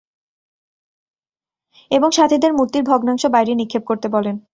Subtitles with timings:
[1.91, 4.35] এবং সাথিদেরকে মূর্তির ভগ্নাংশ বাইরে নিক্ষেপ করতে বলেন।